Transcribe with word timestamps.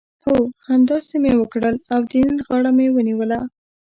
هو! 0.23 0.35
همداسې 0.69 1.15
مې 1.23 1.31
وکړل 1.37 1.75
او 1.93 1.99
د 2.09 2.11
نېل 2.23 2.37
غاړه 2.45 2.71
مې 2.77 2.87
ونیوله. 2.91 3.39